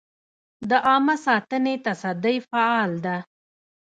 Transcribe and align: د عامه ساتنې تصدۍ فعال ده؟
د 0.69 0.71
عامه 0.87 1.15
ساتنې 1.25 1.75
تصدۍ 1.85 2.37
فعال 2.49 2.91
ده؟ 3.05 3.17